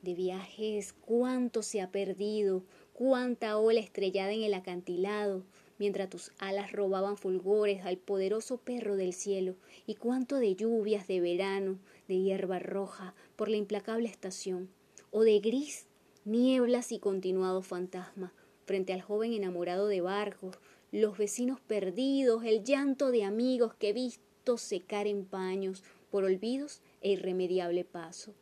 De 0.00 0.14
viajes, 0.14 0.92
cuánto 0.92 1.64
se 1.64 1.80
ha 1.80 1.90
perdido, 1.90 2.62
cuánta 2.92 3.58
ola 3.58 3.80
estrellada 3.80 4.30
en 4.30 4.44
el 4.44 4.54
acantilado, 4.54 5.42
mientras 5.80 6.08
tus 6.08 6.30
alas 6.38 6.70
robaban 6.70 7.16
fulgores 7.16 7.84
al 7.84 7.96
poderoso 7.96 8.58
perro 8.58 8.94
del 8.94 9.12
cielo, 9.12 9.56
y 9.88 9.96
cuánto 9.96 10.36
de 10.36 10.54
lluvias 10.54 11.08
de 11.08 11.20
verano, 11.20 11.80
de 12.06 12.20
hierba 12.20 12.60
roja 12.60 13.16
por 13.34 13.48
la 13.48 13.56
implacable 13.56 14.06
estación, 14.06 14.68
o 15.10 15.24
de 15.24 15.40
gris 15.40 15.85
nieblas 16.26 16.90
y 16.90 16.98
continuado 16.98 17.62
fantasma, 17.62 18.34
frente 18.64 18.92
al 18.92 19.00
joven 19.00 19.32
enamorado 19.32 19.86
de 19.86 20.00
barcos, 20.00 20.56
los 20.90 21.16
vecinos 21.16 21.60
perdidos, 21.60 22.42
el 22.44 22.64
llanto 22.64 23.12
de 23.12 23.22
amigos 23.22 23.74
que 23.74 23.90
he 23.90 23.92
visto 23.92 24.58
secar 24.58 25.06
en 25.06 25.24
paños 25.24 25.84
por 26.10 26.24
olvidos 26.24 26.82
e 27.00 27.12
irremediable 27.12 27.84
paso. 27.84 28.34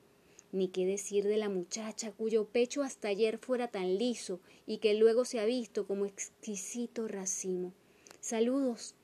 Ni 0.51 0.69
qué 0.69 0.87
decir 0.87 1.25
de 1.25 1.37
la 1.37 1.49
muchacha 1.49 2.13
cuyo 2.13 2.47
pecho 2.47 2.83
hasta 2.83 3.09
ayer 3.09 3.39
fuera 3.39 3.69
tan 3.69 3.99
liso 3.99 4.41
y 4.67 4.79
que 4.79 4.95
luego 4.95 5.25
se 5.25 5.41
ha 5.41 5.45
visto 5.45 5.87
como 5.87 6.07
exquisito 6.07 7.07
racimo. 7.07 7.73
Saludos. 8.21 8.95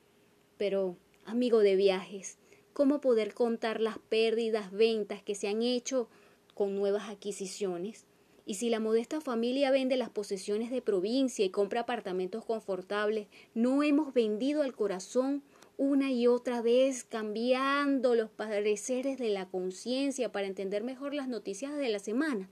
Pero, 0.56 0.96
amigo 1.24 1.58
de 1.58 1.76
viajes, 1.76 2.38
¿cómo 2.72 3.00
poder 3.00 3.34
contar 3.34 3.80
las 3.80 3.98
pérdidas 3.98 4.70
ventas 4.70 5.22
que 5.22 5.34
se 5.34 5.48
han 5.48 5.62
hecho 5.62 6.08
con 6.54 6.76
nuevas 6.76 7.08
adquisiciones? 7.08 8.06
Y 8.50 8.54
si 8.54 8.68
la 8.68 8.80
modesta 8.80 9.20
familia 9.20 9.70
vende 9.70 9.96
las 9.96 10.10
posesiones 10.10 10.72
de 10.72 10.82
provincia 10.82 11.44
y 11.44 11.50
compra 11.50 11.82
apartamentos 11.82 12.44
confortables, 12.44 13.28
no 13.54 13.84
hemos 13.84 14.12
vendido 14.12 14.64
el 14.64 14.74
corazón 14.74 15.44
una 15.76 16.10
y 16.10 16.26
otra 16.26 16.60
vez, 16.60 17.04
cambiando 17.04 18.16
los 18.16 18.28
pareceres 18.28 19.18
de 19.18 19.28
la 19.28 19.46
conciencia 19.46 20.32
para 20.32 20.48
entender 20.48 20.82
mejor 20.82 21.14
las 21.14 21.28
noticias 21.28 21.76
de 21.76 21.90
la 21.90 22.00
semana. 22.00 22.50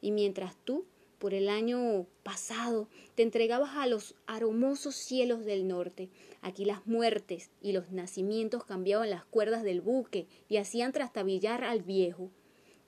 Y 0.00 0.12
mientras 0.12 0.56
tú, 0.64 0.86
por 1.18 1.34
el 1.34 1.50
año 1.50 2.06
pasado, 2.22 2.88
te 3.14 3.22
entregabas 3.22 3.76
a 3.76 3.86
los 3.86 4.14
aromosos 4.26 4.94
cielos 4.94 5.44
del 5.44 5.68
norte, 5.68 6.08
aquí 6.40 6.64
las 6.64 6.86
muertes 6.86 7.50
y 7.60 7.72
los 7.72 7.90
nacimientos 7.90 8.64
cambiaban 8.64 9.10
las 9.10 9.26
cuerdas 9.26 9.62
del 9.62 9.82
buque 9.82 10.26
y 10.48 10.56
hacían 10.56 10.92
trastabillar 10.92 11.64
al 11.64 11.82
viejo 11.82 12.30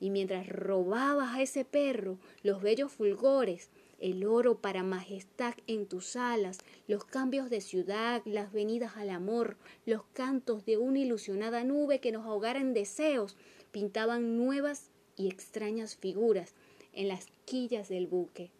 y 0.00 0.10
mientras 0.10 0.48
robabas 0.48 1.36
a 1.36 1.42
ese 1.42 1.64
perro 1.64 2.18
los 2.42 2.62
bellos 2.62 2.90
fulgores, 2.90 3.70
el 4.00 4.24
oro 4.24 4.58
para 4.58 4.82
majestad 4.82 5.54
en 5.66 5.86
tus 5.86 6.16
alas, 6.16 6.58
los 6.88 7.04
cambios 7.04 7.50
de 7.50 7.60
ciudad, 7.60 8.22
las 8.24 8.50
venidas 8.50 8.96
al 8.96 9.10
amor, 9.10 9.58
los 9.84 10.02
cantos 10.14 10.64
de 10.64 10.78
una 10.78 11.00
ilusionada 11.00 11.62
nube 11.64 12.00
que 12.00 12.10
nos 12.10 12.24
ahogara 12.24 12.60
en 12.60 12.72
deseos, 12.72 13.36
pintaban 13.70 14.38
nuevas 14.38 14.90
y 15.16 15.28
extrañas 15.28 15.96
figuras 15.96 16.54
en 16.94 17.08
las 17.08 17.26
quillas 17.44 17.90
del 17.90 18.06
buque. 18.06 18.50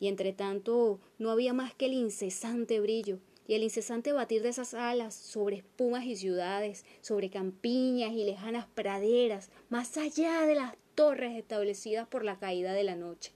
Y 0.00 0.08
entre 0.08 0.32
tanto 0.32 1.00
no 1.18 1.30
había 1.30 1.52
más 1.52 1.72
que 1.72 1.86
el 1.86 1.94
incesante 1.94 2.80
brillo 2.80 3.20
y 3.46 3.54
el 3.54 3.62
incesante 3.62 4.12
batir 4.12 4.42
de 4.42 4.48
esas 4.48 4.74
alas 4.74 5.14
sobre 5.14 5.56
espumas 5.56 6.04
y 6.04 6.16
ciudades, 6.16 6.84
sobre 7.00 7.30
campiñas 7.30 8.12
y 8.12 8.24
lejanas 8.24 8.66
praderas, 8.74 9.50
más 9.68 9.96
allá 9.96 10.42
de 10.42 10.54
las 10.56 10.74
torres 10.94 11.36
establecidas 11.36 12.08
por 12.08 12.24
la 12.24 12.38
caída 12.38 12.72
de 12.72 12.84
la 12.84 12.96
noche. 12.96 13.32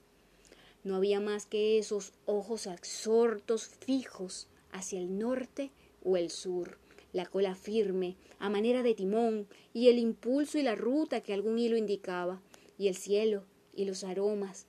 No 0.83 0.97
había 0.97 1.21
más 1.21 1.47
que 1.47 1.79
esos 1.79 2.13
ojos 2.27 2.67
absortos 2.67 3.67
fijos 3.67 4.49
hacia 4.73 4.99
el 4.99 5.19
norte 5.19 5.71
o 6.03 6.17
el 6.17 6.31
sur, 6.31 6.79
la 7.13 7.27
cola 7.27 7.55
firme, 7.55 8.17
a 8.39 8.49
manera 8.49 8.83
de 8.83 8.95
timón, 8.95 9.47
y 9.75 9.89
el 9.89 9.99
impulso 9.99 10.59
y 10.59 10.63
la 10.63 10.75
ruta 10.75 11.21
que 11.21 11.35
algún 11.35 11.59
hilo 11.59 11.77
indicaba, 11.77 12.41
y 12.79 12.89
el 12.89 12.95
cielo 12.95 13.45
y 13.75 13.85
los 13.85 14.05
aromas, 14.05 14.67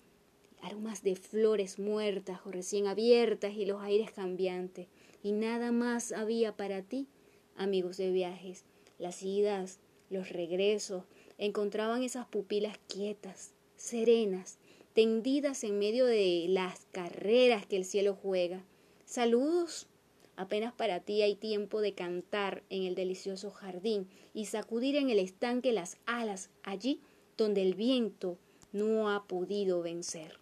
aromas 0.61 1.01
de 1.01 1.15
flores 1.15 1.79
muertas 1.79 2.41
o 2.45 2.51
recién 2.51 2.87
abiertas 2.87 3.53
y 3.53 3.65
los 3.65 3.81
aires 3.81 4.11
cambiantes, 4.11 4.87
y 5.23 5.31
nada 5.31 5.71
más 5.71 6.11
había 6.11 6.55
para 6.55 6.81
ti, 6.81 7.07
amigos 7.55 7.97
de 7.97 8.11
viajes. 8.11 8.65
Las 8.97 9.23
idas, 9.23 9.79
los 10.09 10.29
regresos, 10.29 11.03
encontraban 11.37 12.03
esas 12.03 12.27
pupilas 12.27 12.77
quietas, 12.87 13.53
serenas, 13.75 14.57
tendidas 14.93 15.63
en 15.63 15.79
medio 15.79 16.05
de 16.05 16.45
las 16.49 16.85
carreras 16.91 17.65
que 17.65 17.77
el 17.77 17.85
cielo 17.85 18.17
juega. 18.21 18.63
Saludos. 19.05 19.87
Apenas 20.35 20.73
para 20.73 21.01
ti 21.01 21.21
hay 21.21 21.35
tiempo 21.35 21.81
de 21.81 21.93
cantar 21.93 22.63
en 22.69 22.83
el 22.83 22.95
delicioso 22.95 23.51
jardín 23.51 24.07
y 24.33 24.45
sacudir 24.45 24.95
en 24.95 25.09
el 25.09 25.19
estanque 25.19 25.71
las 25.71 25.97
alas 26.05 26.49
allí 26.63 26.99
donde 27.37 27.61
el 27.61 27.75
viento 27.75 28.37
no 28.71 29.09
ha 29.09 29.27
podido 29.27 29.81
vencer. 29.81 30.40